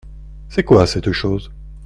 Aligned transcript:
C’est 0.49 0.63
quoi 0.63 0.87
cette 0.87 1.11
chose? 1.11 1.51